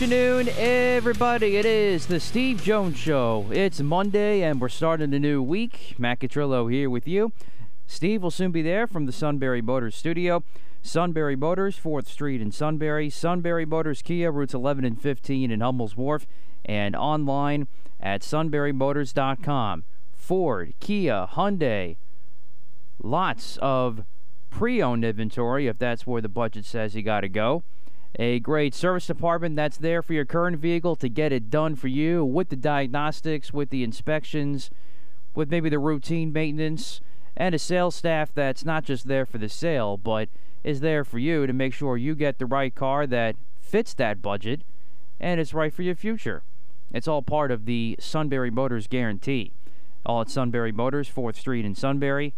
[0.00, 1.58] Afternoon, everybody.
[1.58, 3.50] It is the Steve Jones Show.
[3.52, 5.94] It's Monday, and we're starting a new week.
[5.98, 7.32] Matt Catrillo here with you.
[7.86, 10.42] Steve will soon be there from the Sunbury Motors studio.
[10.80, 13.10] Sunbury Motors, 4th Street in Sunbury.
[13.10, 16.26] Sunbury Motors Kia, routes 11 and 15 in Hummel's Wharf.
[16.64, 17.68] And online
[18.00, 19.84] at sunburymotors.com.
[20.14, 21.96] Ford, Kia, Hyundai.
[23.02, 24.04] Lots of
[24.48, 27.64] pre owned inventory if that's where the budget says you got to go
[28.18, 31.88] a great service department that's there for your current vehicle to get it done for
[31.88, 34.70] you with the diagnostics, with the inspections,
[35.34, 37.00] with maybe the routine maintenance,
[37.36, 40.28] and a sales staff that's not just there for the sale, but
[40.64, 44.20] is there for you to make sure you get the right car that fits that
[44.20, 44.62] budget
[45.20, 46.42] and it's right for your future.
[46.92, 49.52] It's all part of the Sunbury Motors guarantee.
[50.04, 52.34] All at Sunbury Motors, 4th Street in Sunbury.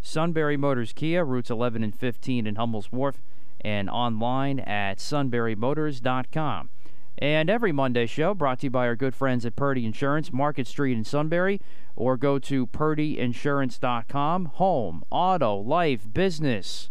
[0.00, 3.20] Sunbury Motors Kia, routes 11 and 15 in Hummel's Wharf
[3.64, 6.70] and online at sunburymotors.com.
[7.18, 10.66] And every Monday show brought to you by our good friends at Purdy Insurance, Market
[10.66, 11.60] Street in Sunbury,
[11.94, 14.44] or go to purdyinsurance.com.
[14.46, 16.88] Home, auto, life, business,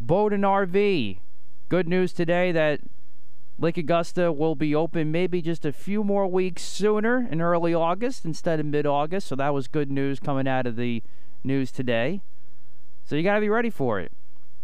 [0.00, 1.18] boat and RV.
[1.68, 2.80] Good news today that
[3.58, 8.24] Lake Augusta will be open maybe just a few more weeks sooner in early August
[8.24, 9.28] instead of mid August.
[9.28, 11.02] So that was good news coming out of the
[11.44, 12.22] news today.
[13.04, 14.10] So you got to be ready for it.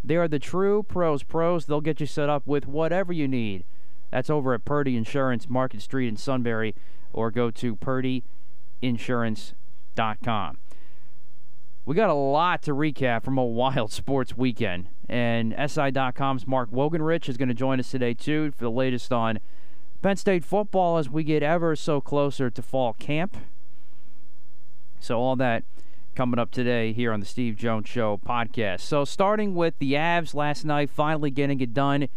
[0.02, 1.66] They are the true pros pros.
[1.66, 3.64] They'll get you set up with whatever you need.
[4.10, 6.74] That's over at Purdy Insurance, Market Street in Sunbury,
[7.12, 10.58] or go to purdyinsurance.com.
[11.84, 17.28] We got a lot to recap from a wild sports weekend, and SI.com's Mark Wogenrich
[17.28, 19.40] is going to join us today, too, for the latest on
[20.02, 23.36] Penn State football as we get ever so closer to fall camp.
[25.00, 25.64] So, all that
[26.18, 28.80] coming up today here on the Steve Jones Show podcast.
[28.80, 32.08] So, starting with the Avs last night, finally getting it done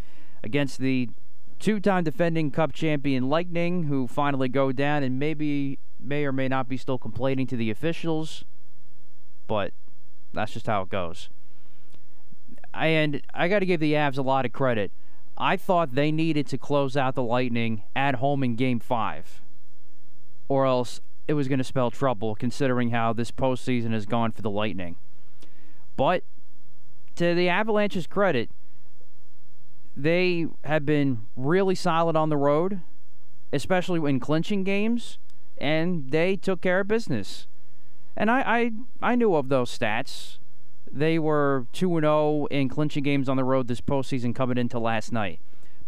[0.44, 1.10] against the
[1.60, 6.48] two time defending Cup champion Lightning, who finally go down and maybe may or may
[6.48, 8.44] not be still complaining to the officials,
[9.46, 9.72] but
[10.34, 11.30] that's just how it goes.
[12.74, 14.92] And I got to give the Avs a lot of credit.
[15.38, 19.44] I thought they needed to close out the Lightning at home in game five,
[20.48, 21.02] or else
[21.32, 24.98] it was going to spell trouble considering how this postseason has gone for the Lightning.
[25.96, 26.24] But
[27.16, 28.50] to the Avalanche's credit,
[29.96, 32.82] they have been really solid on the road,
[33.54, 35.20] especially in clinching games,
[35.58, 37.48] and they took care of business.
[38.18, 38.72] And I, I,
[39.02, 40.38] I knew of those stats.
[40.92, 45.14] They were 2 0 in clinching games on the road this postseason coming into last
[45.14, 45.40] night.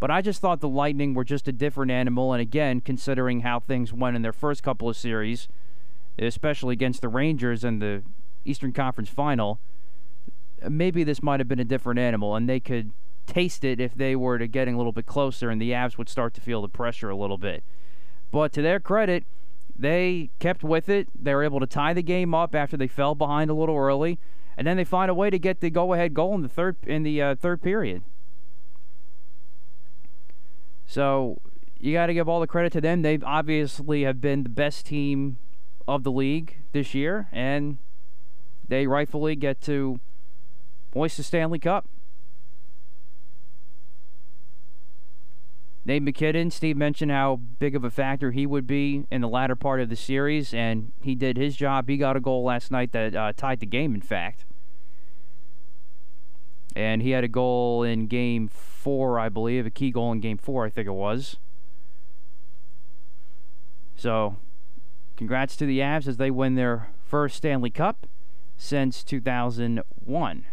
[0.03, 2.33] But I just thought the Lightning were just a different animal.
[2.33, 5.47] And again, considering how things went in their first couple of series,
[6.19, 8.03] especially against the Rangers in the
[8.43, 9.61] Eastern Conference final,
[10.67, 12.35] maybe this might have been a different animal.
[12.35, 12.91] And they could
[13.27, 16.09] taste it if they were to getting a little bit closer and the Avs would
[16.09, 17.63] start to feel the pressure a little bit.
[18.29, 19.23] But to their credit,
[19.73, 21.07] they kept with it.
[21.15, 24.19] They were able to tie the game up after they fell behind a little early,
[24.57, 27.03] and then they find a way to get the go-ahead goal in the third in
[27.03, 28.03] the uh, third period.
[30.93, 31.41] So
[31.79, 33.01] you got to give all the credit to them.
[33.01, 35.37] They obviously have been the best team
[35.87, 37.79] of the league this year, and
[38.67, 39.99] they rightfully get to
[40.93, 41.87] hoist the Stanley Cup.
[45.83, 49.55] Nate MacKinnon, Steve mentioned how big of a factor he would be in the latter
[49.55, 51.89] part of the series, and he did his job.
[51.89, 54.45] He got a goal last night that uh, tied the game, in fact.
[56.75, 60.37] And he had a goal in game four, I believe, a key goal in game
[60.37, 61.37] four, I think it was.
[63.95, 64.37] So,
[65.15, 68.07] congrats to the Avs as they win their first Stanley Cup
[68.57, 70.45] since 2001.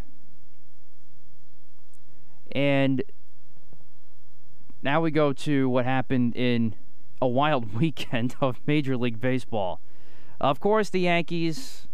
[2.53, 3.03] And
[4.83, 6.75] Now we go to what happened in
[7.21, 9.81] a wild weekend of Major League Baseball.
[10.41, 11.87] Of course, the Yankees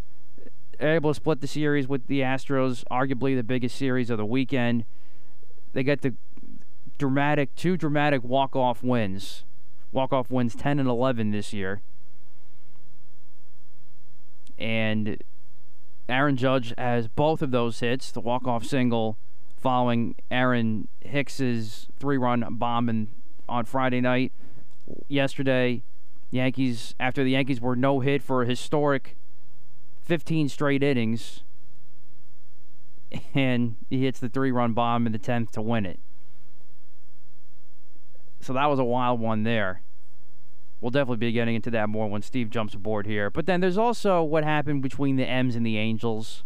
[0.80, 4.84] able to split the series with the Astros, arguably the biggest series of the weekend.
[5.72, 6.14] They get the
[6.98, 9.44] dramatic, two dramatic walk-off wins.
[9.92, 11.80] Walk-off wins 10 and 11 this year.
[14.58, 15.22] And
[16.08, 19.16] Aaron Judge has both of those hits, the walk-off single
[19.56, 23.08] following Aaron Hicks's three-run bomb
[23.48, 24.32] on Friday night.
[25.08, 25.82] Yesterday,
[26.30, 29.16] Yankees after the Yankees were no hit for a historic
[30.06, 31.42] 15 straight innings,
[33.34, 35.98] and he hits the three-run bomb in the 10th to win it.
[38.40, 39.82] So that was a wild one there.
[40.80, 43.30] We'll definitely be getting into that more when Steve jumps aboard here.
[43.30, 46.44] But then there's also what happened between the M's and the Angels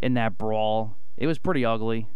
[0.00, 0.96] in that brawl.
[1.16, 2.08] It was pretty ugly.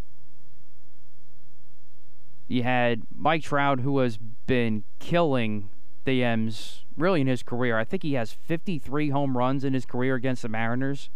[2.48, 5.68] You had Mike Trout, who has been killing
[6.04, 7.78] the M's really in his career.
[7.78, 11.10] I think he has 53 home runs in his career against the Mariners.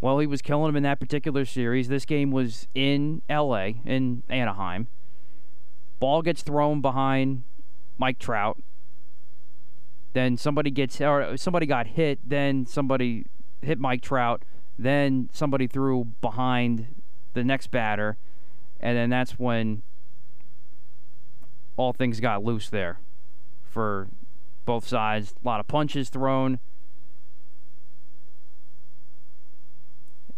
[0.00, 1.88] Well, he was killing them in that particular series.
[1.88, 4.88] This game was in L.A., in Anaheim.
[5.98, 7.42] Ball gets thrown behind
[7.96, 8.60] Mike Trout.
[10.12, 12.18] Then somebody gets or somebody got hit.
[12.28, 13.24] Then somebody
[13.62, 14.44] hit Mike Trout.
[14.78, 17.02] Then somebody threw behind
[17.32, 18.16] the next batter,
[18.80, 19.82] and then that's when
[21.76, 22.98] all things got loose there
[23.74, 24.08] for
[24.64, 25.34] both sides.
[25.44, 26.60] A lot of punches thrown.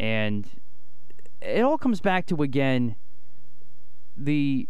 [0.01, 0.49] And
[1.41, 2.97] it all comes back to again
[4.17, 4.67] the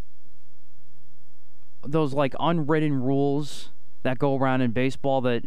[1.84, 3.70] those like unwritten rules
[4.02, 5.44] that go around in baseball that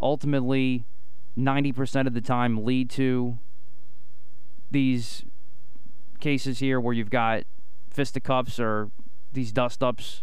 [0.00, 0.84] ultimately
[1.36, 3.38] 90% of the time lead to
[4.70, 5.24] these
[6.20, 7.42] cases here where you've got
[7.90, 8.90] fisticuffs or
[9.32, 10.22] these dust ups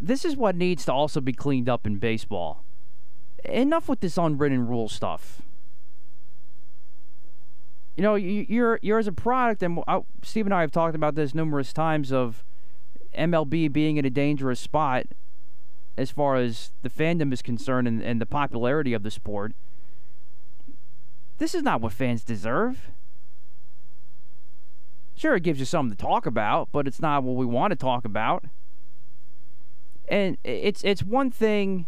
[0.00, 2.64] this is what needs to also be cleaned up in baseball.
[3.44, 5.42] Enough with this unwritten rule stuff.
[7.96, 9.82] You know, you're you're as a product, and
[10.22, 12.44] Steve and I have talked about this numerous times of
[13.16, 15.06] MLB being in a dangerous spot
[15.96, 19.52] as far as the fandom is concerned and, and the popularity of the sport.
[21.38, 22.90] This is not what fans deserve.
[25.16, 27.76] Sure, it gives you something to talk about, but it's not what we want to
[27.76, 28.44] talk about.
[30.10, 31.86] And it's it's one thing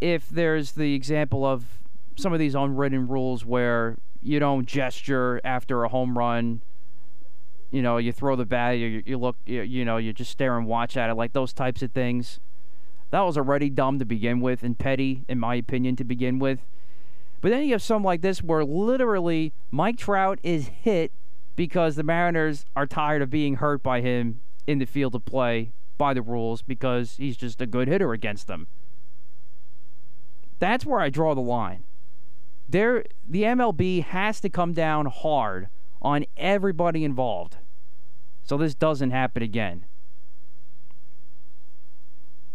[0.00, 1.64] if there's the example of
[2.16, 6.62] some of these unwritten rules where you don't gesture after a home run.
[7.70, 10.56] You know, you throw the bat, you, you look, you, you know, you just stare
[10.56, 12.38] and watch at it, like those types of things.
[13.10, 16.60] That was already dumb to begin with and petty, in my opinion, to begin with.
[17.40, 21.10] But then you have something like this where literally Mike Trout is hit
[21.56, 25.72] because the Mariners are tired of being hurt by him in the field of play
[25.96, 28.66] by the rules because he's just a good hitter against them.
[30.58, 31.84] That's where I draw the line.
[32.68, 35.68] There, the MLB has to come down hard
[36.00, 37.58] on everybody involved
[38.44, 39.86] so this doesn't happen again.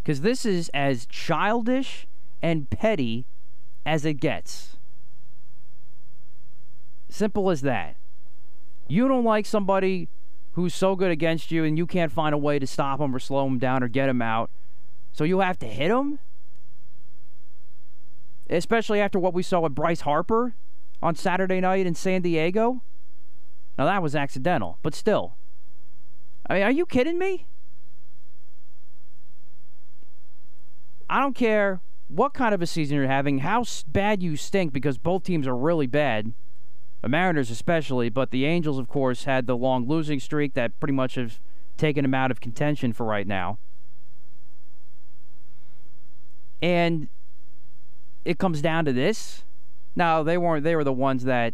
[0.02, 2.08] Because this is as childish
[2.42, 3.26] and petty
[3.86, 4.78] as it gets.
[7.10, 7.96] Simple as that.
[8.88, 10.10] You don't like somebody
[10.54, 13.20] who's so good against you and you can't find a way to stop him or
[13.20, 14.50] slow him down or get him out.
[15.12, 16.20] So you have to hit him?
[18.50, 20.56] Especially after what we saw with Bryce Harper
[21.02, 22.82] on Saturday night in San Diego.
[23.78, 25.36] Now that was accidental, but still.
[26.50, 27.46] I mean, are you kidding me?
[31.10, 34.98] I don't care what kind of a season you're having, how bad you stink because
[34.98, 36.34] both teams are really bad
[37.02, 40.94] the Mariners especially, but the Angels, of course, had the long losing streak that pretty
[40.94, 41.40] much have
[41.78, 43.58] taken them out of contention for right now.
[46.62, 47.08] And
[48.26, 49.44] it comes down to this.
[49.96, 51.54] Now they weren't they were the ones that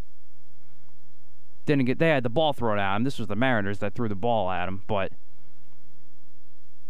[1.66, 3.04] didn't get they had the ball thrown at them.
[3.04, 5.12] This was the Mariners that threw the ball at them, but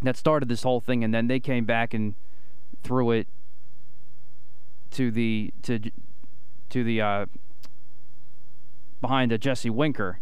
[0.02, 2.14] that started this whole thing and then they came back and
[2.82, 3.26] threw it
[4.92, 5.78] to the to
[6.70, 7.26] to the uh,
[9.00, 10.20] behind a Jesse Winker.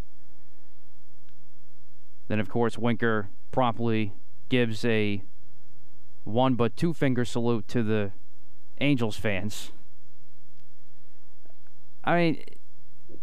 [2.28, 4.12] Then, of course, Winker promptly
[4.48, 5.22] gives a
[6.24, 8.12] one but two finger salute to the
[8.80, 9.72] Angels fans.
[12.02, 12.44] I mean,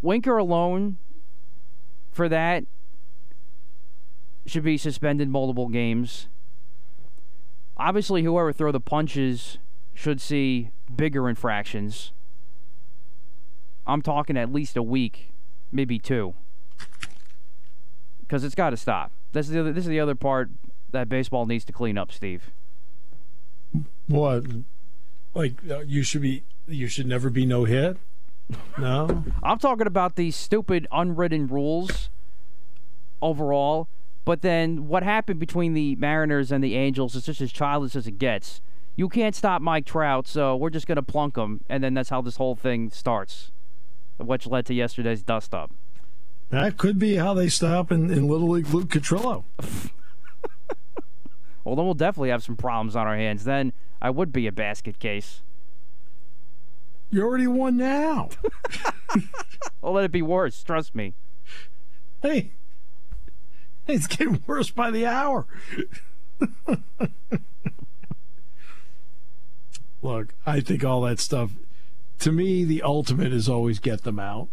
[0.01, 0.97] Winker alone
[2.11, 2.63] for that
[4.45, 6.27] should be suspended multiple games.
[7.77, 9.57] Obviously, whoever throw the punches
[9.93, 12.11] should see bigger infractions.
[13.85, 15.31] I'm talking at least a week
[15.71, 16.33] maybe two,
[18.21, 19.11] because it's got to stop.
[19.31, 20.49] This is the other, this is the other part
[20.91, 22.51] that baseball needs to clean up, Steve.
[24.07, 24.45] What?
[25.33, 27.97] Like uh, you should be you should never be no hit?
[28.77, 29.23] No.
[29.43, 32.09] I'm talking about these stupid unwritten rules
[33.21, 33.87] overall.
[34.23, 38.07] But then what happened between the Mariners and the Angels is just as childish as
[38.07, 38.61] it gets.
[38.95, 42.09] You can't stop Mike Trout, so we're just going to plunk him, and then that's
[42.09, 43.51] how this whole thing starts,
[44.21, 45.71] which led to yesterday's dust up.
[46.49, 49.45] That could be how they stop in, in Little League Luke Catrillo.
[51.63, 53.45] well, then we'll definitely have some problems on our hands.
[53.45, 55.41] Then I would be a basket case.
[57.09, 58.29] You already won now.
[59.81, 60.61] well, let it be worse.
[60.63, 61.13] Trust me.
[62.21, 62.51] Hey,
[63.87, 65.45] it's getting worse by the hour.
[70.01, 71.51] Look, I think all that stuff,
[72.21, 74.47] to me, the ultimate is always get them out.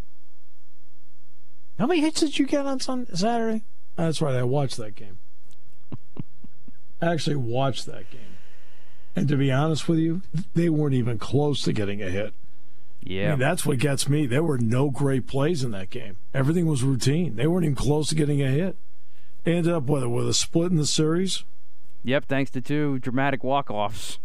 [1.79, 3.63] How many hits did you get on Sunday, Saturday?
[3.97, 5.19] That's right, I watched that game.
[7.03, 8.21] I actually watched that game.
[9.15, 10.23] And to be honest with you,
[10.55, 12.35] they weren't even close to getting a hit.
[13.01, 13.27] Yeah.
[13.27, 14.27] I mean, that's what gets me.
[14.27, 16.17] There were no great plays in that game.
[16.33, 17.37] Everything was routine.
[17.37, 18.77] They weren't even close to getting a hit.
[19.45, 21.45] They ended up with, with a split in the series.
[22.03, 24.19] Yep, thanks to two dramatic walk-offs.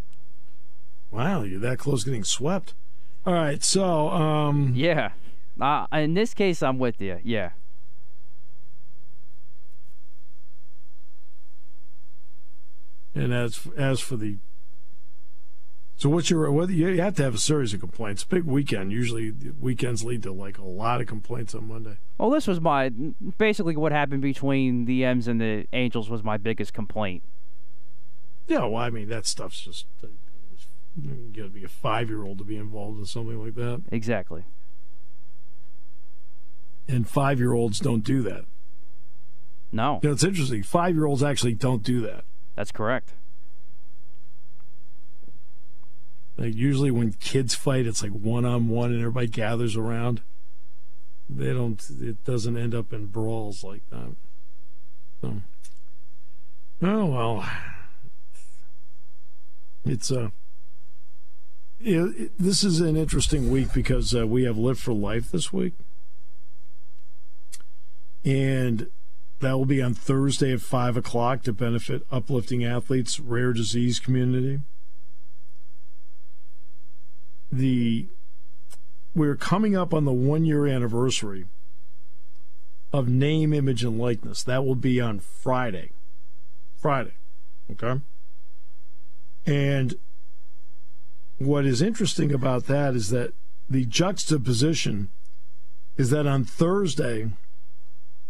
[1.12, 2.74] Wow, you're that close getting swept.
[3.26, 5.12] All right, so um, yeah,
[5.60, 7.20] uh, in this case, I'm with you.
[7.24, 7.52] Yeah.
[13.16, 14.40] And as as for the
[15.96, 18.26] so what's your what you have to have a series of complaints.
[18.26, 18.92] Big weekend.
[18.92, 21.98] Usually weekends lead to like a lot of complaints on Monday.
[22.18, 22.90] Well, this was my
[23.38, 27.24] basically what happened between the M's and the Angels was my biggest complaint.
[28.48, 29.86] Yeah, well, I mean that stuff's just
[31.02, 33.84] you got to be a five year old to be involved in something like that.
[33.92, 34.46] Exactly.
[36.88, 38.46] And five year olds don't do that.
[39.72, 40.00] No.
[40.04, 40.62] You know, it's interesting.
[40.64, 42.26] Five year olds actually don't do that.
[42.56, 43.14] That's correct.
[46.38, 50.22] Like usually when kids fight, it's like one on one and everybody gathers around.
[51.30, 51.82] They don't.
[52.02, 54.16] It doesn't end up in brawls like that.
[55.22, 55.42] So,
[56.82, 57.50] oh well.
[59.86, 60.26] It's a.
[60.26, 60.30] Uh,
[61.84, 65.74] this is an interesting week because uh, we have Lift for Life this week.
[68.24, 68.88] And
[69.42, 74.62] that will be on Thursday at 5 o'clock to benefit uplifting athletes, rare disease community.
[77.52, 78.08] The
[79.14, 81.46] we're coming up on the one year anniversary
[82.92, 84.42] of name, image, and likeness.
[84.42, 85.92] That will be on Friday.
[86.76, 87.14] Friday.
[87.70, 88.02] Okay.
[89.46, 89.96] And
[91.38, 93.34] what is interesting about that is that
[93.70, 95.10] the juxtaposition
[95.98, 97.30] is that on Thursday,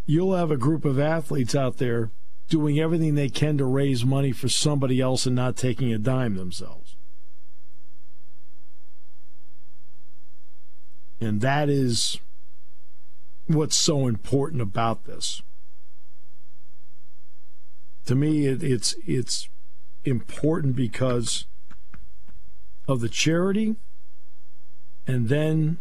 [0.05, 2.11] you'll have a group of athletes out there
[2.49, 6.35] doing everything they can to raise money for somebody else and not taking a dime
[6.35, 6.95] themselves.
[11.19, 12.19] And that is
[13.47, 15.41] what's so important about this.
[18.05, 19.47] To me, it, it's it's
[20.03, 21.45] important because
[22.87, 23.75] of the charity,
[25.07, 25.77] and then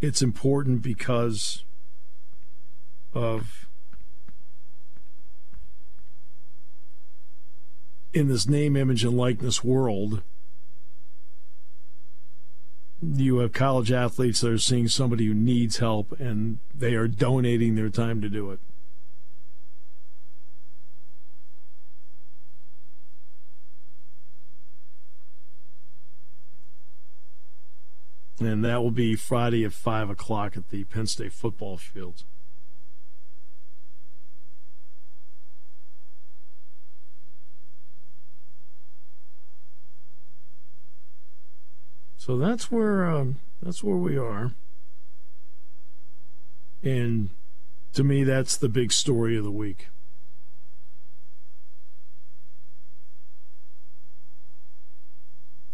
[0.00, 1.64] it's important because
[3.14, 3.66] of
[8.12, 10.22] in this name, image, and likeness world,
[13.02, 17.74] you have college athletes that are seeing somebody who needs help and they are donating
[17.74, 18.58] their time to do it.
[28.38, 32.24] And that will be Friday at 5 o'clock at the Penn State football field.
[42.26, 44.50] So that's where um, that's where we are,
[46.82, 47.30] and
[47.92, 49.86] to me, that's the big story of the week.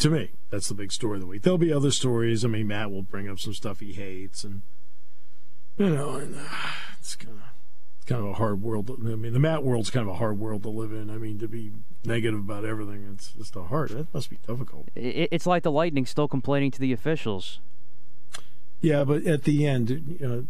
[0.03, 1.43] To me, that's the big story of the week.
[1.43, 2.45] There'll be other stories.
[2.45, 4.63] I mean, Matt will bring up some stuff he hates, and
[5.77, 6.41] you know, and uh,
[6.99, 7.43] it's kind of
[7.99, 8.91] it's kind of a hard world.
[8.91, 11.09] I mean, the Matt world's kind of a hard world to live in.
[11.09, 11.71] I mean, to be
[12.05, 13.93] negative about everything, it's just a hard.
[13.93, 14.89] It must be difficult.
[14.97, 17.61] It's like the Lightning still complaining to the officials.
[18.81, 20.47] Yeah, but at the end, you know,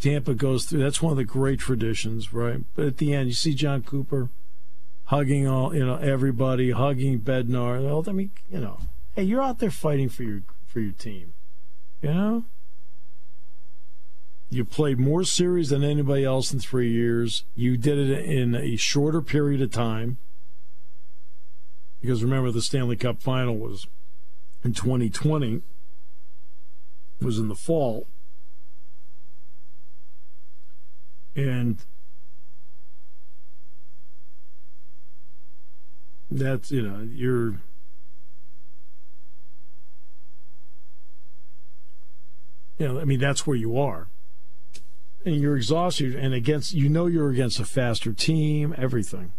[0.00, 0.80] Tampa goes through.
[0.80, 2.64] That's one of the great traditions, right?
[2.74, 4.30] But at the end, you see Jon Cooper
[5.08, 7.82] hugging all, you know, everybody, hugging Bednar.
[7.82, 8.78] Well, I mean, you know,
[9.14, 11.32] hey, you're out there fighting for your for your team,
[12.02, 12.44] you know.
[14.50, 17.44] You played more series than anybody else in three years.
[17.54, 20.16] You did it in a shorter period of time.
[22.00, 23.86] Because remember, the Stanley Cup final was
[24.64, 25.60] in 2020,
[27.20, 28.06] was in the fall.
[31.36, 31.78] And
[36.30, 37.60] that's, you know, you're.
[42.78, 44.08] You know, I mean, that's where you are.
[45.24, 49.32] And you're exhausted and against you know you're against a faster team everything.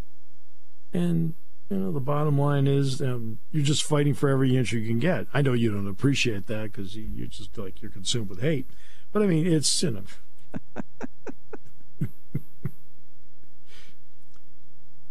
[0.91, 1.35] And
[1.69, 4.99] you know the bottom line is um, you're just fighting for every inch you can
[4.99, 5.27] get.
[5.33, 8.67] I know you don't appreciate that because you, you're just like you're consumed with hate.
[9.11, 10.03] But i mean it's you know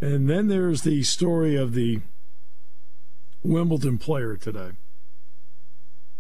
[0.01, 2.01] and then there's the story of the
[3.43, 4.73] wimbledon player today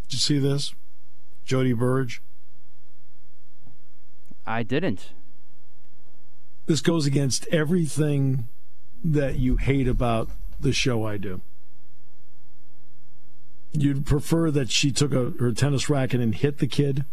[0.04, 0.74] did you see this
[1.46, 2.22] Jodie Burrage
[4.48, 5.10] I didn't.
[6.64, 8.48] This goes against everything
[9.04, 11.42] that you hate about the show I do.
[13.72, 17.04] You'd prefer that she took a, her tennis racket and hit the kid.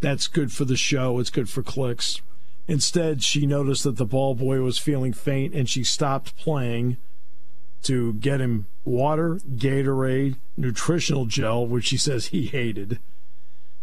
[0.00, 1.18] That's good for the show.
[1.18, 2.20] It's good for clicks.
[2.68, 6.96] Instead, she noticed that the ball boy was feeling faint and she stopped playing
[7.82, 12.98] to get him water, Gatorade, nutritional gel, which she says he hated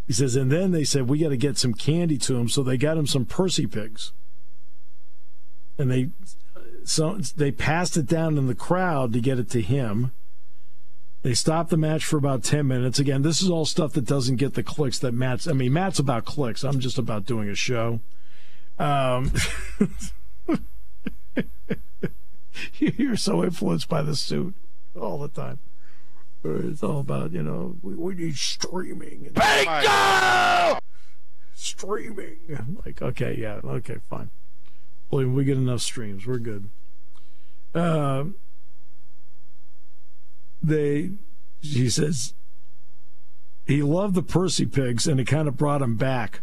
[0.06, 2.48] he says, and then they said, we got to get some candy to him.
[2.48, 4.12] So they got him some Percy pigs.
[5.78, 6.10] And they
[6.84, 10.12] so they passed it down in the crowd to get it to him.
[11.22, 12.98] They stopped the match for about 10 minutes.
[12.98, 15.48] Again, this is all stuff that doesn't get the clicks that Matt's.
[15.48, 16.62] I mean, Matt's about clicks.
[16.62, 18.00] I'm just about doing a show.
[18.78, 19.32] Um,
[22.78, 24.54] you're so influenced by the suit
[24.98, 25.58] all the time.
[26.44, 29.30] It's all about, you know, we, we need streaming.
[29.32, 30.78] Bingo!
[31.54, 32.36] Streaming.
[32.84, 34.30] Like, okay, yeah, okay, fine.
[35.10, 36.26] Well, we get enough streams.
[36.26, 36.68] We're good.
[37.74, 38.24] Uh,
[40.62, 41.12] they,
[41.60, 42.34] he says,
[43.66, 46.42] he loved the Percy pigs and it kind of brought him back.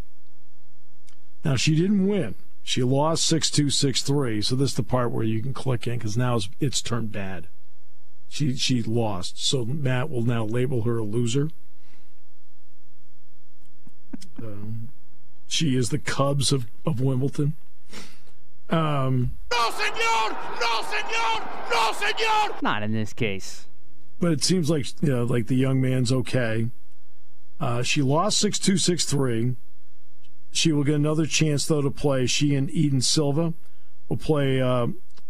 [1.44, 2.36] Now, she didn't win.
[2.64, 4.42] She lost 6 2 6 3.
[4.42, 7.12] So, this is the part where you can click in because now it's, it's turned
[7.12, 7.48] bad
[8.32, 9.44] she she lost.
[9.46, 11.50] So Matt will now label her a loser.
[14.42, 14.88] Um,
[15.48, 17.56] she is the Cubs of, of Wimbledon.
[18.70, 20.38] Um, no, senor!
[20.62, 21.50] No, senor!
[21.72, 22.56] No, senor!
[22.62, 23.68] Not in this case.
[24.22, 26.70] But it seems like you know, like the young man's okay.
[27.60, 29.58] Uh, she lost six two six three.
[30.52, 32.26] She will get another chance though to play.
[32.26, 33.54] She and Eden Silva
[34.10, 34.88] will play uh,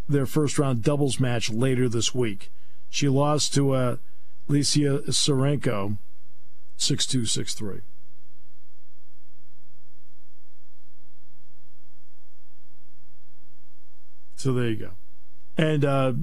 [0.10, 2.52] their first round doubles match later this week.
[2.90, 3.98] She lost to uh,
[4.50, 5.98] Lesia Tsurenko,
[6.78, 7.82] 6263.
[14.36, 14.92] So there you go.
[15.56, 16.14] And uh,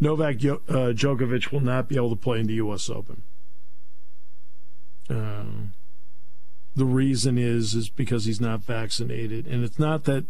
[0.00, 2.90] Novak uh, Djokovic will not be able to play in the U.S.
[2.90, 3.22] Open.
[5.08, 5.44] Uh,
[6.76, 10.26] the reason is is because he's not vaccinated, and it's not that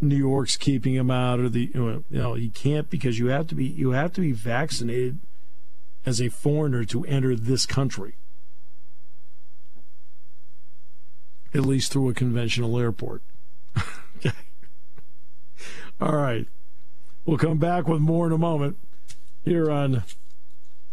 [0.00, 3.54] New York's keeping him out, or the you know he can't because you have to
[3.54, 5.18] be you have to be vaccinated
[6.06, 8.14] as a foreigner to enter this country,
[11.52, 13.22] at least through a conventional airport.
[16.00, 16.46] All right,
[17.26, 18.78] we'll come back with more in a moment
[19.44, 20.04] here on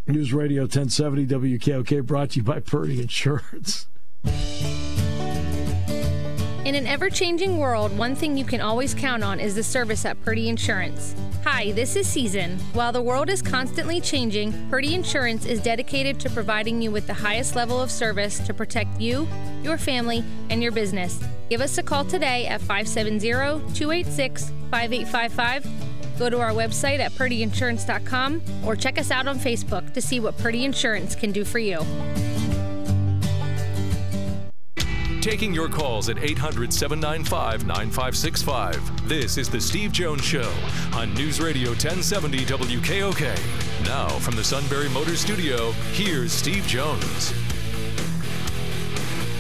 [0.06, 3.88] News Radio 1070 WKOK, brought to you by Purdy Insurance.
[6.68, 10.04] In an ever changing world, one thing you can always count on is the service
[10.04, 11.16] at Purdy Insurance.
[11.46, 12.60] Hi, this is Season.
[12.74, 17.14] While the world is constantly changing, Purdy Insurance is dedicated to providing you with the
[17.14, 19.30] highest level of service to protect you,
[19.64, 21.24] your family, and your business.
[21.50, 23.22] Give us a call today at 570
[23.74, 26.20] 286 5855.
[26.20, 30.38] Go to our website at purdyinsurance.com or check us out on Facebook to see what
[30.38, 31.80] Purdy Insurance can do for you
[35.28, 39.10] taking your calls at 800 795 9565.
[39.10, 40.50] This is The Steve Jones Show
[40.94, 43.84] on News Radio 1070 WKOK.
[43.86, 47.34] Now, from the Sunbury Motor Studio, here's Steve Jones.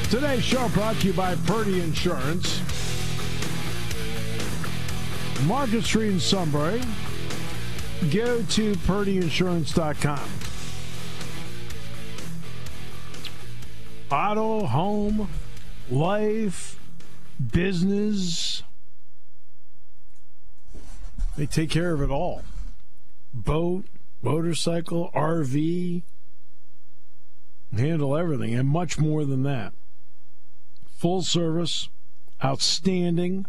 [0.09, 2.59] Today's show brought to you by Purdy Insurance.
[5.45, 6.81] Market Street in Sunbury.
[8.11, 10.29] Go to purdyinsurance.com.
[14.11, 15.29] Auto, home,
[15.89, 16.79] life,
[17.51, 18.63] business.
[21.35, 22.43] They take care of it all
[23.33, 23.85] boat,
[24.21, 26.01] motorcycle, RV,
[27.75, 29.73] handle everything, and much more than that.
[30.97, 31.89] full service,
[32.43, 33.45] outstanding,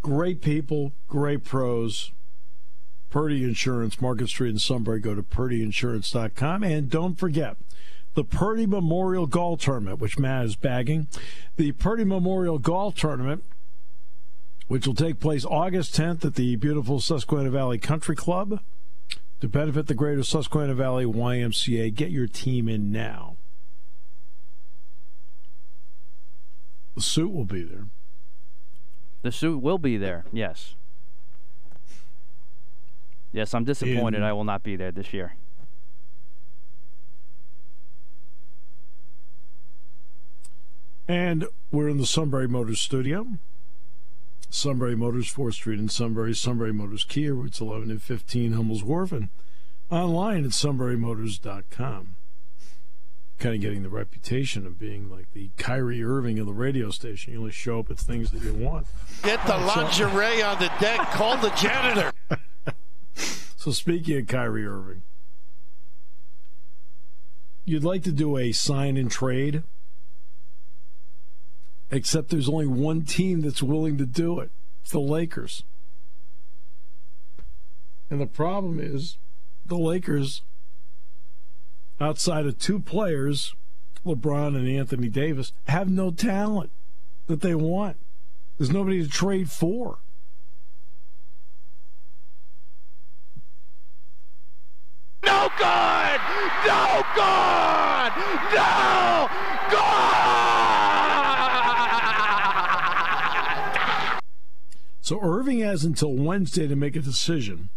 [0.00, 2.10] great people, great pros.
[3.10, 5.00] Purdy Insurance, Market Street in Sunbury.
[5.00, 6.62] Go to purdyinsurance.com.
[6.62, 7.56] And don't forget
[8.16, 11.06] the Purdy Memorial Golf Tournament, which Matt is bagging.
[11.56, 13.44] The Purdy Memorial Golf Tournament,
[14.68, 18.60] which will take place August 10th at the beautiful Susquehanna Valley Country Club
[19.40, 21.94] to benefit the greater Susquehanna Valley YMCA.
[21.94, 23.36] Get your team in now.
[26.94, 27.88] The suit will be there.
[29.20, 30.74] The suit will be there, yes.
[33.30, 35.34] Yes, I'm disappointed In- I will not be there this year.
[41.08, 43.26] And we're in the Sunbury Motors studio.
[44.50, 46.34] Sunbury Motors, 4th Street in Sunbury.
[46.34, 49.28] Sunbury Motors Kia, routes 11 and 15, Hummel's Wharf, and
[49.90, 52.16] online at sunburymotors.com.
[53.38, 57.34] Kind of getting the reputation of being like the Kyrie Irving of the radio station.
[57.34, 58.86] You only show up at things that you want.
[59.22, 61.10] Get the lingerie on the deck.
[61.10, 62.12] Call the janitor.
[63.56, 65.02] So speaking of Kyrie Irving,
[67.64, 69.64] you'd like to do a sign and trade,
[71.90, 74.50] except there's only one team that's willing to do it.
[74.82, 75.62] It's the Lakers.
[78.10, 79.18] And the problem is
[79.64, 80.42] the Lakers,
[82.00, 83.54] outside of two players,
[84.04, 86.70] LeBron and Anthony Davis, have no talent
[87.26, 87.96] that they want.
[88.58, 89.98] There's nobody to trade for.
[95.24, 96.20] No good!
[96.66, 98.12] No good!
[98.54, 99.28] No
[99.70, 100.95] good!
[105.06, 107.68] So Irving has until Wednesday to make a decision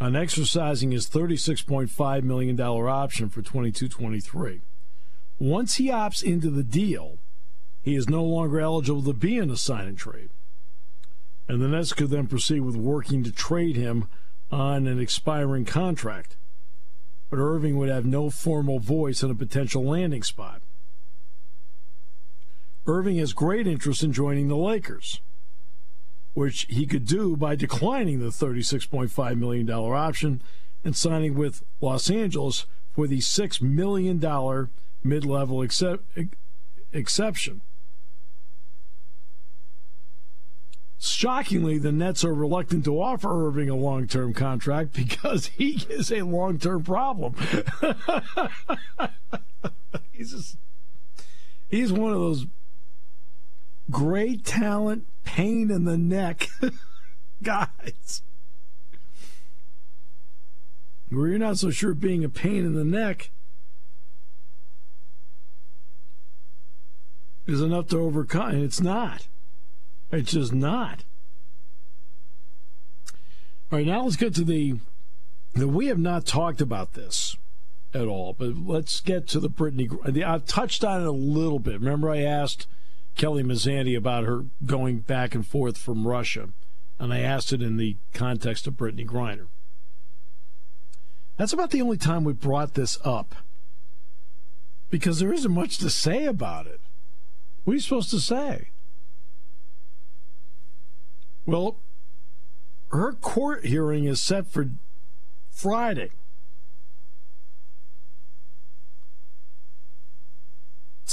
[0.00, 4.62] on exercising his $36.5 million option for 22 23.
[5.38, 7.18] Once he opts into the deal,
[7.82, 10.30] he is no longer eligible to be in a sign and trade.
[11.48, 14.08] And the Nets could then proceed with working to trade him
[14.50, 16.38] on an expiring contract.
[17.28, 20.62] But Irving would have no formal voice in a potential landing spot.
[22.86, 25.20] Irving has great interest in joining the Lakers
[26.34, 30.42] which he could do by declining the $36.5 million option
[30.84, 34.68] and signing with Los Angeles for the $6 million
[35.02, 36.02] mid level excep-
[36.92, 37.62] exception.
[41.04, 46.12] Shockingly, the Nets are reluctant to offer Irving a long term contract because he is
[46.12, 47.34] a long term problem.
[50.12, 50.56] he's, just,
[51.68, 52.46] he's one of those
[53.90, 56.48] great talent, pain in the neck
[57.42, 58.22] guys.
[61.10, 63.30] Where you're not so sure being a pain in the neck
[67.46, 68.50] is enough to overcome.
[68.50, 69.26] And it's not.
[70.10, 71.04] It's just not.
[73.70, 74.74] All right, now let's get to the.
[75.54, 77.36] the we have not talked about this
[77.94, 80.22] at all, but let's get to the Brittney.
[80.22, 81.80] I've touched on it a little bit.
[81.80, 82.66] Remember, I asked
[83.22, 86.48] Kelly Mazzanti about her going back and forth from Russia,
[86.98, 89.46] and I asked it in the context of Brittney Griner.
[91.36, 93.36] That's about the only time we brought this up
[94.90, 96.80] because there isn't much to say about it.
[97.62, 98.70] What are you supposed to say?
[101.46, 101.76] Well,
[102.90, 104.70] her court hearing is set for
[105.48, 106.10] Friday.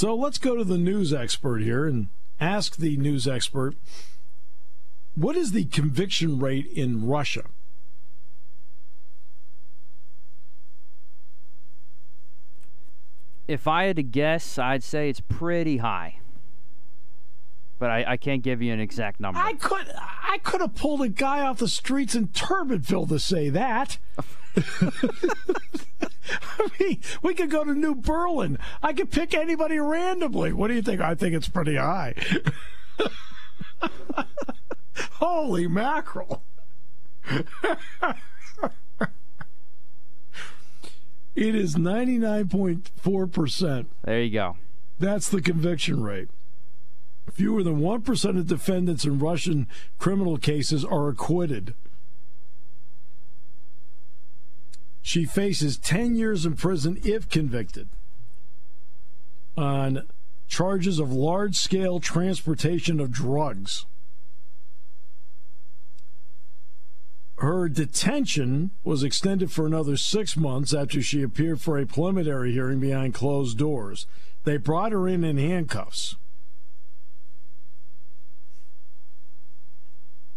[0.00, 2.06] So let's go to the news expert here and
[2.40, 3.74] ask the news expert
[5.14, 7.44] what is the conviction rate in Russia?
[13.46, 16.20] If I had to guess, I'd say it's pretty high.
[17.78, 19.38] But I, I can't give you an exact number.
[19.38, 23.50] I could I could have pulled a guy off the streets in Turbotville to say
[23.50, 23.98] that.
[26.58, 28.58] I mean, we could go to New Berlin.
[28.82, 30.52] I could pick anybody randomly.
[30.52, 31.00] What do you think?
[31.00, 32.14] I think it's pretty high.
[35.12, 36.42] Holy mackerel.
[41.34, 43.86] it is 99.4%.
[44.04, 44.56] there you go.
[44.98, 46.28] That's the conviction rate.
[47.30, 51.74] Fewer than 1% of defendants in Russian criminal cases are acquitted.
[55.02, 57.88] She faces 10 years in prison if convicted
[59.56, 60.06] on
[60.48, 63.86] charges of large scale transportation of drugs.
[67.38, 72.80] Her detention was extended for another six months after she appeared for a preliminary hearing
[72.80, 74.06] behind closed doors.
[74.44, 76.16] They brought her in in handcuffs.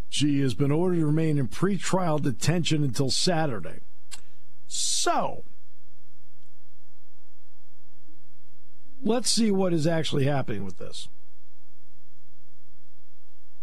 [0.09, 3.79] She has been ordered to remain in pretrial detention until Saturday.
[4.67, 5.43] So,
[9.03, 11.07] let's see what is actually happening with this.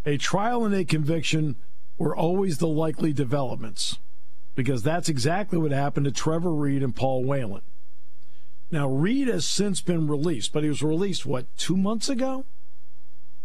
[0.06, 1.56] A trial and a conviction
[1.98, 3.98] were always the likely developments
[4.54, 7.62] because that's exactly what happened to Trevor Reed and Paul Whelan.
[8.70, 12.44] Now, Reed has since been released, but he was released, what, two months ago?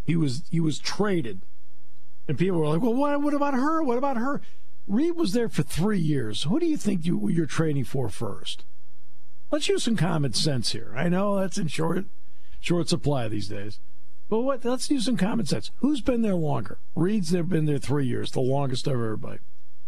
[0.04, 1.41] He was he was traded.
[2.28, 3.84] And people were like, well, what, what about her?
[3.84, 4.41] What about her?
[4.88, 6.43] Reed was there for three years.
[6.43, 8.65] Who do you think you, you're trading for first?
[9.52, 10.93] Let's use some common sense here.
[10.95, 12.06] I know that's in short
[12.60, 13.80] short supply these days.
[14.28, 14.65] But what?
[14.65, 15.71] Let's use some common sense.
[15.78, 16.80] Who's been there longer?
[16.95, 19.39] Reed's there been there three years, the longest of everybody.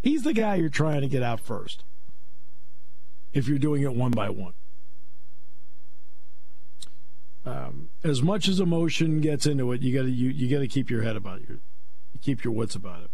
[0.02, 1.84] He's the guy you're trying to get out first.
[3.34, 4.54] If you're doing it one by one.
[7.46, 10.68] Um, as much as emotion gets into it, you got to you, you got to
[10.68, 11.60] keep your head about it.
[12.22, 13.12] keep your wits about it.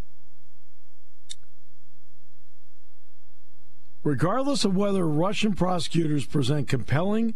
[4.03, 7.35] Regardless of whether Russian prosecutors present compelling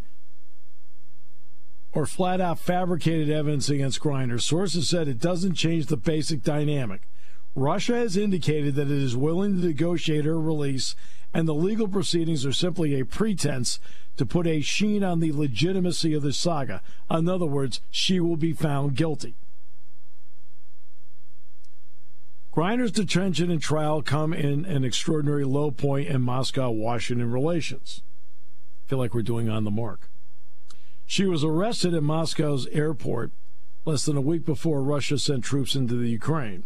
[1.94, 7.08] or flat out fabricated evidence against Griner, sources said it doesn't change the basic dynamic.
[7.56, 10.96] Russia has indicated that it is willing to negotiate her release,
[11.34, 13.80] and the legal proceedings are simply a pretense
[14.18, 16.82] to put a sheen on the legitimacy of the saga.
[17.10, 19.36] In other words, she will be found guilty.
[22.58, 28.02] Griner's detention and trial come in an extraordinary low point in Moscow Washington relations.
[28.84, 30.10] I feel like we're doing on the mark.
[31.06, 33.32] She was arrested in Moscow's airport
[33.86, 36.64] less than a week before Russia sent troops into the Ukraine.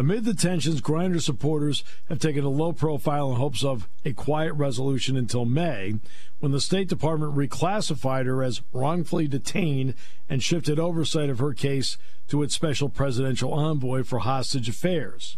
[0.00, 4.54] Amid the tensions, Griner supporters have taken a low profile in hopes of a quiet
[4.54, 5.96] resolution until May,
[6.38, 9.92] when the State Department reclassified her as wrongfully detained
[10.26, 15.36] and shifted oversight of her case to its special presidential envoy for hostage affairs.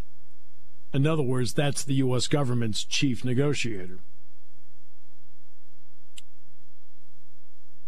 [0.94, 2.28] In other words, that's the U.S.
[2.28, 3.98] government's chief negotiator.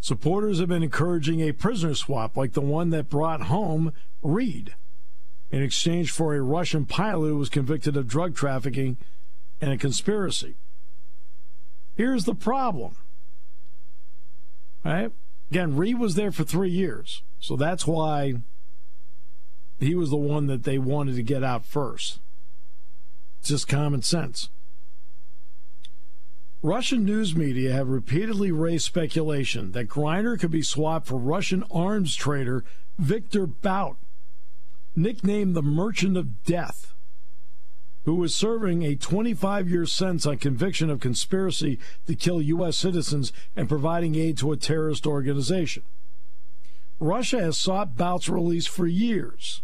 [0.00, 4.74] Supporters have been encouraging a prisoner swap like the one that brought home Reed
[5.54, 8.96] in exchange for a Russian pilot who was convicted of drug trafficking
[9.60, 10.56] and a conspiracy.
[11.94, 12.96] Here's the problem.
[14.84, 15.12] Right?
[15.52, 17.22] Again, Reed was there for three years.
[17.38, 18.34] So that's why
[19.78, 22.18] he was the one that they wanted to get out first.
[23.38, 24.48] It's just common sense.
[26.62, 32.16] Russian news media have repeatedly raised speculation that Griner could be swapped for Russian arms
[32.16, 32.64] trader
[32.98, 33.98] Viktor Bout
[34.96, 36.94] nicknamed the Merchant of Death,
[38.04, 42.76] who was serving a 25 year sentence on conviction of conspiracy to kill U.S.
[42.76, 45.82] citizens and providing aid to a terrorist organization.
[47.00, 49.62] Russia has sought Bout's release for years.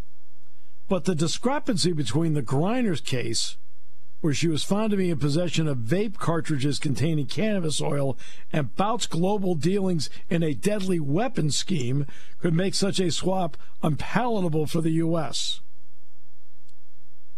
[0.88, 3.56] But the discrepancy between the Griner's case
[4.20, 8.16] where she was found to be in possession of vape cartridges containing cannabis oil
[8.52, 12.06] and Bout's global dealings in a deadly weapon scheme
[12.38, 15.60] could make such a swap unpalatable for the U.S.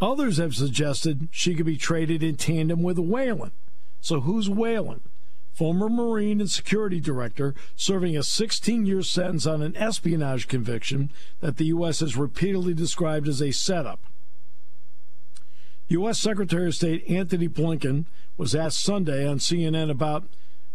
[0.00, 3.52] Others have suggested she could be traded in tandem with Whelan.
[4.00, 5.00] So who's Whelan?
[5.52, 11.58] Former Marine and Security Director, serving a 16 year sentence on an espionage conviction that
[11.58, 12.00] the U.S.
[12.00, 14.00] has repeatedly described as a setup.
[15.92, 16.18] U.S.
[16.18, 18.06] Secretary of State Antony Blinken
[18.38, 20.24] was asked Sunday on CNN about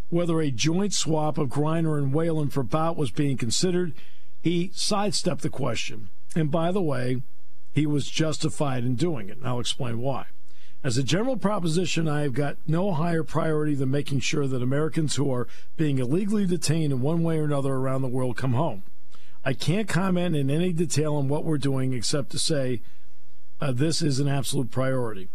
[0.10, 3.94] whether a joint swap of Griner and Whelan for Bout was being considered.
[4.44, 6.10] He sidestepped the question.
[6.36, 7.24] And by the way,
[7.74, 9.38] he was justified in doing it.
[9.38, 10.28] And I'll explain why.
[10.84, 15.16] As a general proposition, I have got no higher priority than making sure that Americans
[15.16, 18.84] who are being illegally detained in one way or another around the world come home.
[19.44, 22.82] I can't comment in any detail on what we're doing except to say
[23.60, 25.30] uh, this is an absolute priority.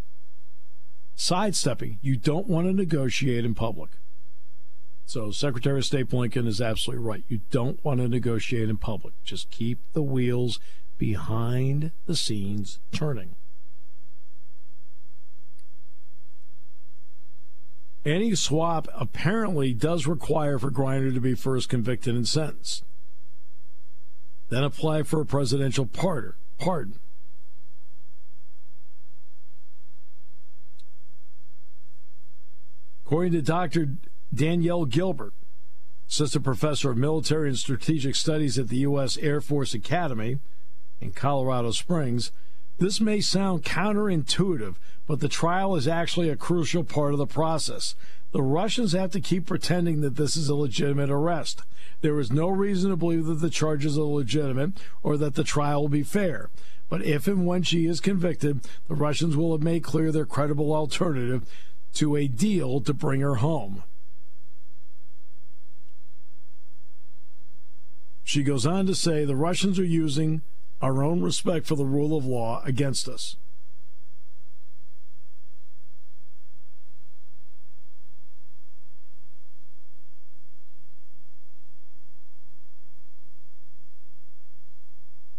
[1.15, 3.91] Sidestepping, you don't want to negotiate in public.
[5.05, 7.25] So, Secretary of State Blinken is absolutely right.
[7.29, 9.15] You don't want to negotiate in public.
[9.25, 10.59] Just keep the wheels
[10.97, 13.35] behind the scenes turning.
[18.05, 22.85] Any swap apparently does require for Griner to be first convicted and sentenced.
[24.49, 26.99] Then apply for a presidential pardon.
[33.13, 33.89] According to Dr.
[34.33, 35.35] Danielle Gilbert,
[36.09, 39.19] assistant professor of military and strategic studies at the U.S.
[39.19, 40.39] Air Force Academy
[40.99, 42.33] in Colorado Springs,
[42.79, 47.95] This may sound counterintuitive, but the trial is actually a crucial part of the process.
[48.31, 51.61] The Russians have to keep pretending that this is a legitimate arrest.
[52.01, 54.73] There is no reason to believe that the charges are legitimate
[55.03, 56.49] or that the trial will be fair.
[56.89, 60.75] But if and when she is convicted, the Russians will have made clear their credible
[60.75, 61.47] alternative
[61.95, 63.83] to a deal to bring her home.
[68.25, 70.43] She goes on to say the Russians are using
[70.81, 73.37] our own respect for the rule of law against us.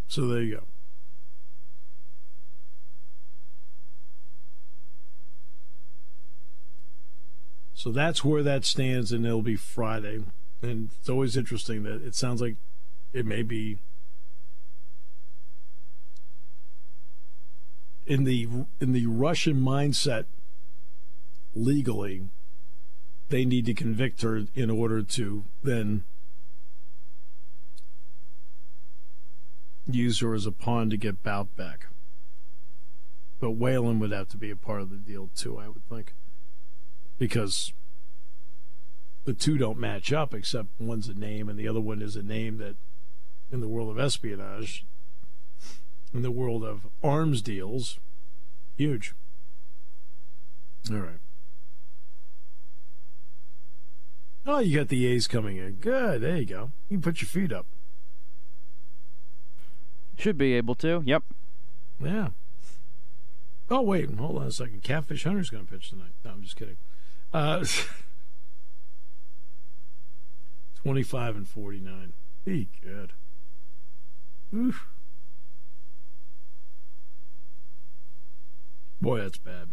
[0.07, 0.72] So there you go.
[7.83, 10.23] So that's where that stands, and it'll be Friday.
[10.61, 12.55] And it's always interesting that it sounds like
[13.11, 13.79] it may be
[18.07, 18.47] in the
[18.79, 20.27] in the Russian mindset
[21.53, 22.29] legally
[23.27, 26.05] they need to convict her in order to then
[29.85, 31.87] use her as a pawn to get Bout back.
[33.41, 36.13] But Whelan would have to be a part of the deal too, I would think.
[37.17, 37.73] Because
[39.25, 42.23] the two don't match up except one's a name and the other one is a
[42.23, 42.75] name that
[43.51, 44.85] in the world of espionage
[46.13, 47.99] in the world of arms deals
[48.75, 49.13] huge.
[50.91, 51.19] All right.
[54.45, 55.73] Oh you got the a's coming in.
[55.73, 56.21] Good.
[56.21, 56.71] There you go.
[56.89, 57.65] You can put your feet up.
[60.17, 61.01] Should be able to.
[61.05, 61.23] Yep.
[62.03, 62.29] yeah.
[63.69, 64.13] Oh wait.
[64.13, 64.83] Hold on a second.
[64.83, 66.11] Catfish hunter's going to pitch tonight.
[66.25, 66.77] No i'm just kidding
[67.33, 67.65] uh
[70.75, 72.13] 25 and 49
[72.45, 73.13] be good
[74.53, 74.87] Oof.
[79.01, 79.69] Boy, that's bad.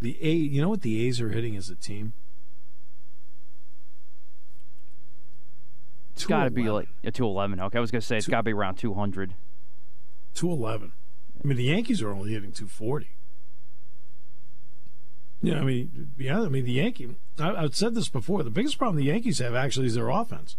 [0.00, 2.14] The A, you know what the A's are hitting as a team?
[6.14, 7.60] It's got to be like a 211.
[7.60, 9.34] Okay, I was going to say it's got to be around 200.
[10.34, 10.92] 211.
[11.44, 13.08] I mean, the Yankees are only hitting 240.
[15.40, 17.14] Yeah, I mean, yeah, I mean, the Yankee.
[17.38, 18.42] I, I've said this before.
[18.42, 20.56] The biggest problem the Yankees have actually is their offense.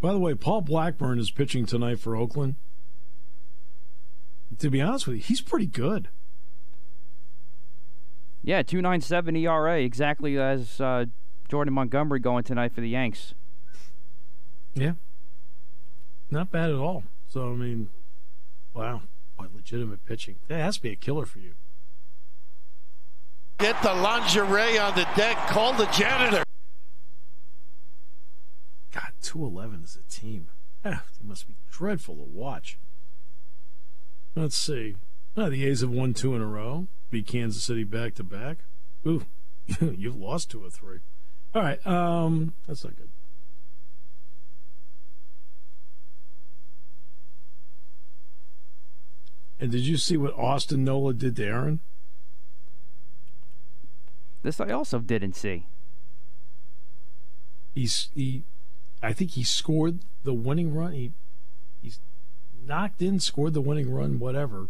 [0.00, 2.56] By the way, Paul Blackburn is pitching tonight for Oakland.
[4.58, 6.08] To be honest with you, he's pretty good.
[8.42, 11.06] Yeah, 297 ERA, exactly as uh,
[11.48, 13.34] Jordan Montgomery going tonight for the Yanks.
[14.74, 14.92] Yeah.
[16.30, 17.04] Not bad at all.
[17.28, 17.90] So, I mean,
[18.74, 19.02] wow.
[19.38, 20.36] What legitimate pitching.
[20.48, 21.54] That has to be a killer for you.
[23.58, 25.36] Get the lingerie on the deck.
[25.48, 26.42] Call the janitor.
[28.92, 30.48] God, 211 is a team.
[30.84, 32.78] Ah, they must be dreadful to watch.
[34.34, 34.96] Let's see.
[35.36, 36.88] Ah, the A's have won two in a row.
[37.10, 38.58] Beat Kansas City back to back.
[39.06, 39.24] Ooh,
[39.80, 40.98] you've lost two or three.
[41.54, 43.08] All right, um, that's not good.
[49.60, 51.80] And did you see what Austin Nola did to Aaron?
[54.42, 55.66] This I also didn't see.
[57.74, 58.44] He's he,
[59.02, 60.92] I think he scored the winning run.
[60.92, 61.12] He
[61.82, 61.98] he's
[62.66, 64.68] knocked in, scored the winning run, whatever.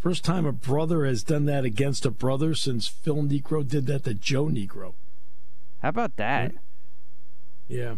[0.00, 4.04] First time a brother has done that against a brother since Phil Niekro did that
[4.04, 4.94] to Joe Niekro.
[5.82, 6.54] How about that?
[7.66, 7.96] Yeah.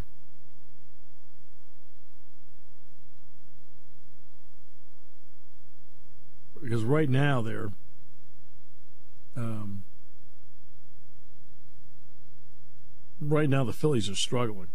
[6.71, 7.71] Because right now they're
[9.37, 9.83] um,
[13.21, 14.69] right now the Phillies are struggling.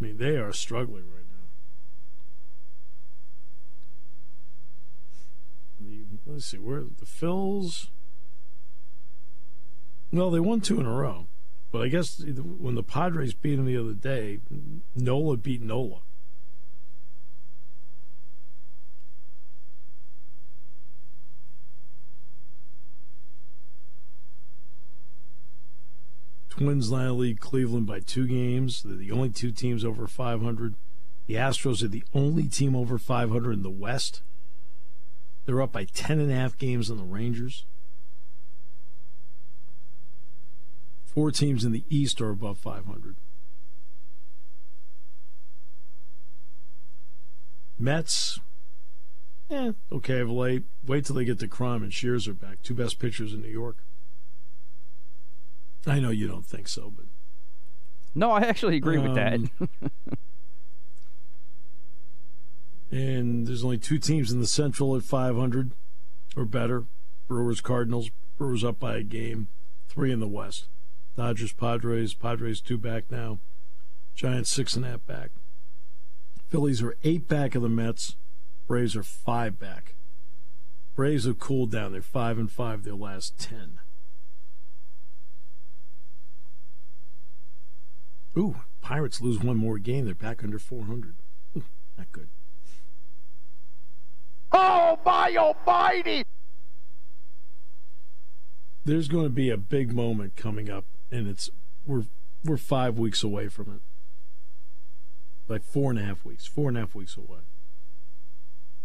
[0.00, 1.24] I mean, they are struggling right
[5.80, 5.88] now.
[5.88, 7.88] The, let's see, where the Phils.
[10.12, 11.26] Well, they won two in a row,
[11.72, 14.38] but I guess when the Padres beat them the other day,
[14.94, 16.02] Nola beat Nola.
[26.58, 28.82] Twins now lead Cleveland by two games.
[28.82, 30.74] They're the only two teams over 500.
[31.28, 34.22] The Astros are the only team over 500 in the West.
[35.44, 37.64] They're up by 10 and a half games on the Rangers.
[41.04, 43.14] Four teams in the East are above 500.
[47.78, 48.40] Mets,
[49.48, 50.64] eh, okay of late.
[50.84, 52.64] Wait till they get deGrom and Scherzer back.
[52.64, 53.76] Two best pitchers in New York.
[55.86, 57.06] I know you don't think so, but
[58.14, 59.34] No, I actually agree with that.
[59.34, 59.70] Um,
[62.90, 65.72] And there's only two teams in the Central at 500
[66.36, 66.84] or better
[67.26, 68.10] Brewers, Cardinals.
[68.38, 69.48] Brewers up by a game.
[69.88, 70.68] Three in the West.
[71.16, 72.14] Dodgers, Padres.
[72.14, 73.40] Padres two back now.
[74.14, 75.30] Giants six and a half back.
[76.48, 78.16] Phillies are eight back of the Mets.
[78.66, 79.94] Braves are five back.
[80.94, 81.92] Braves have cooled down.
[81.92, 83.80] They're five and five their last ten.
[88.38, 90.04] Ooh, Pirates lose one more game.
[90.04, 91.16] They're back under 400.
[91.56, 91.64] Ooh,
[91.96, 92.28] not good.
[94.52, 96.24] Oh my almighty!
[98.84, 101.50] There's going to be a big moment coming up, and it's
[101.84, 102.04] we're
[102.44, 103.80] we're five weeks away from it.
[105.52, 107.40] Like four and a half weeks, four and a half weeks away.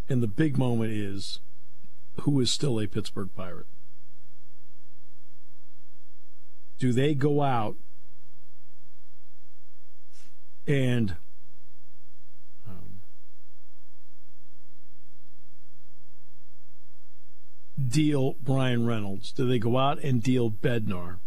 [0.10, 1.40] And the big moment is
[2.22, 3.68] who is still a Pittsburgh Pirate?
[6.80, 7.78] Do they go out
[10.68, 11.16] and
[12.68, 13.02] um,
[17.90, 19.32] deal Bryan Reynolds?
[19.32, 21.18] Do they go out and deal Bednar?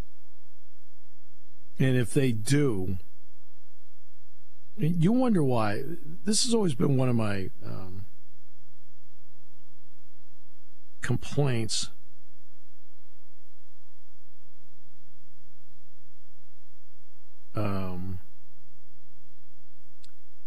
[1.79, 2.97] And if they do,
[4.77, 5.83] you wonder why.
[6.25, 8.05] This has always been one of my um,
[11.01, 11.89] complaints.
[17.55, 18.19] Um,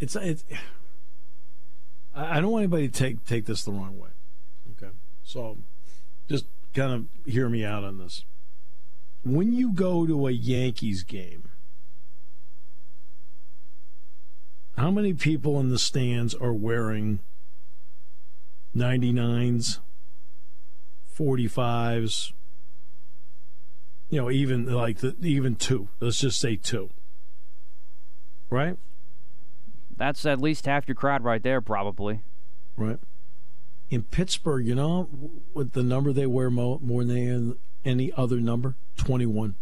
[0.00, 0.44] it's it's.
[2.14, 4.10] I don't want anybody to take take this the wrong way.
[4.72, 4.92] Okay,
[5.22, 5.58] so
[6.28, 8.24] just kind of hear me out on this.
[9.22, 11.50] When you go to a Yankees game,
[14.76, 17.20] how many people in the stands are wearing
[18.74, 19.78] 99s,
[21.16, 22.32] 45s,
[24.08, 25.88] you know, even like the even two.
[26.00, 26.90] Let's just say two.
[28.48, 28.76] Right?
[30.00, 32.22] That's at least half your crowd right there, probably.
[32.74, 32.96] Right.
[33.90, 35.10] In Pittsburgh, you know
[35.52, 38.76] what the number they wear more, more than any other number?
[38.96, 39.56] 21.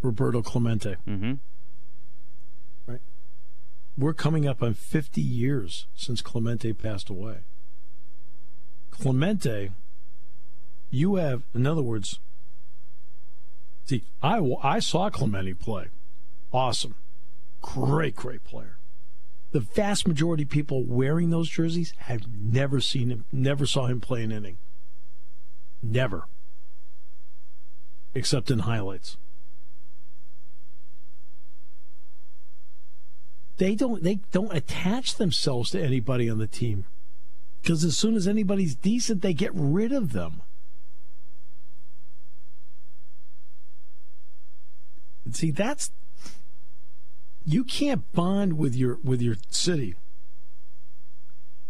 [0.00, 0.94] Roberto Clemente.
[1.08, 1.32] Mm-hmm.
[2.86, 3.00] Right.
[3.98, 7.38] We're coming up on 50 years since Clemente passed away.
[8.92, 9.72] Clemente,
[10.90, 12.20] you have, in other words,
[13.84, 15.86] see, I, I saw Clemente play.
[16.52, 16.94] Awesome.
[17.60, 18.78] Great, great player.
[19.52, 24.00] The vast majority of people wearing those jerseys have never seen him, never saw him
[24.00, 24.58] play an inning.
[25.82, 26.26] Never.
[28.14, 29.16] Except in highlights.
[33.56, 36.86] They don't they don't attach themselves to anybody on the team.
[37.62, 40.42] Because as soon as anybody's decent, they get rid of them.
[45.34, 45.90] See, that's
[47.44, 49.94] you can't bond with your with your city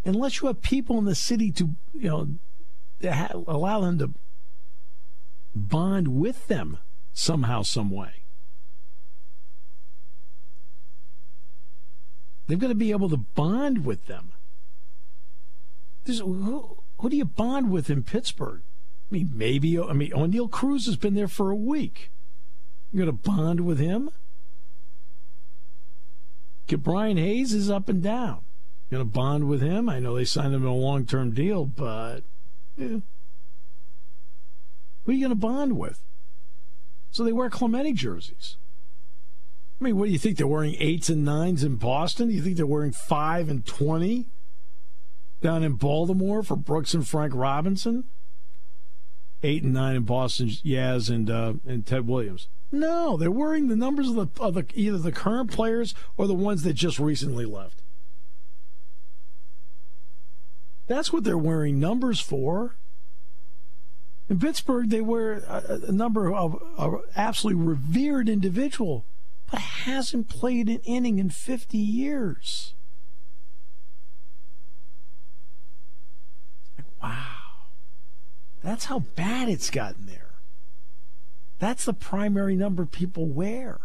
[0.04, 2.28] unless you have people in the city to you know
[3.10, 4.10] ha- allow them to
[5.54, 6.78] bond with them
[7.12, 8.22] somehow some way.
[12.46, 14.32] They've got to be able to bond with them.
[16.06, 18.60] Who, who do you bond with in pittsburgh?
[19.10, 22.10] I mean maybe i mean oneil cruz has been there for a week
[22.94, 24.08] you're going to bond with him
[26.78, 28.40] Brian Hayes is up and down.
[28.90, 29.88] You're Going to bond with him.
[29.88, 32.20] I know they signed him in a long term deal, but
[32.76, 33.02] who
[35.06, 36.00] are you going to bond with?
[37.10, 38.56] So they wear Clemente jerseys.
[39.80, 40.36] I mean, what do you think?
[40.36, 42.28] They're wearing eights and nines in Boston?
[42.28, 44.26] Do you think they're wearing five and 20
[45.40, 48.04] down in Baltimore for Brooks and Frank Robinson?
[49.44, 52.48] Eight and nine in Boston, Yaz and, uh, and Ted Williams.
[52.72, 56.32] No, they're wearing the numbers of the, of the either the current players or the
[56.34, 57.82] ones that just recently left.
[60.86, 62.76] That's what they're wearing numbers for.
[64.30, 69.04] In Pittsburgh, they wear a, a number of an absolutely revered individual,
[69.50, 72.72] but hasn't played an inning in 50 years.
[76.78, 77.34] Like, wow.
[78.64, 80.36] That's how bad it's gotten there.
[81.58, 83.78] That's the primary number people wear.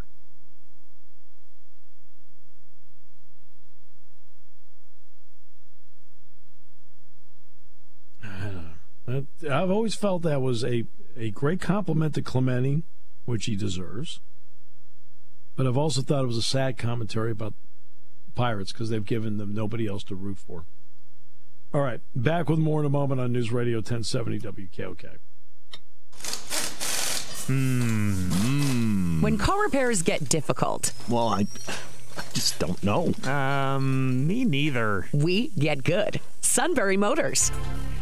[8.24, 9.22] Uh,
[9.52, 10.86] I've always felt that was a,
[11.18, 12.84] a great compliment to Clemente,
[13.26, 14.22] which he deserves.
[15.56, 17.54] But I've also thought it was a sad commentary about
[18.36, 20.66] Pirates because they've given them nobody else to root for.
[21.72, 25.18] All right, back with more in a moment on News Radio 1070 WKOK.
[27.48, 29.22] Mm.
[29.22, 30.94] When car repairs get difficult.
[31.08, 31.46] Well, I,
[32.18, 33.14] I just don't know.
[33.32, 35.10] Um, me neither.
[35.14, 36.20] We get good.
[36.42, 37.52] Sunbury Motors.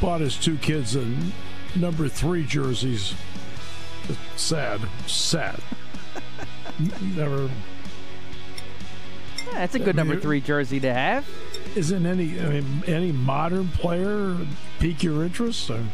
[0.00, 1.06] bought his two kids a
[1.76, 3.14] number three jerseys.
[4.08, 5.60] It's sad, sad.
[7.14, 7.50] Never
[9.46, 11.28] Yeah, that's a good number three jersey to have.
[11.76, 14.36] isn't any I mean, any modern player
[14.78, 15.70] pique your interest?
[15.70, 15.84] Or?